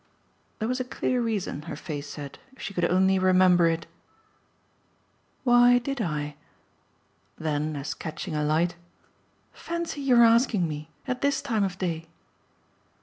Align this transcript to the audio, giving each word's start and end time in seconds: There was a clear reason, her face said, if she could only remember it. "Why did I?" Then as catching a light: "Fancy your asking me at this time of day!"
There 0.57 0.67
was 0.67 0.79
a 0.79 0.83
clear 0.83 1.21
reason, 1.21 1.61
her 1.69 1.75
face 1.75 2.07
said, 2.09 2.39
if 2.53 2.59
she 2.63 2.73
could 2.73 2.85
only 2.85 3.19
remember 3.19 3.67
it. 3.67 3.85
"Why 5.43 5.77
did 5.77 6.01
I?" 6.01 6.37
Then 7.37 7.75
as 7.75 7.93
catching 7.93 8.33
a 8.35 8.43
light: 8.43 8.73
"Fancy 9.53 10.01
your 10.01 10.23
asking 10.23 10.67
me 10.67 10.89
at 11.07 11.21
this 11.21 11.39
time 11.39 11.63
of 11.63 11.77
day!" 11.77 12.07